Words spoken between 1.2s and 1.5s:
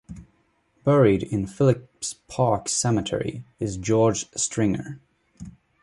in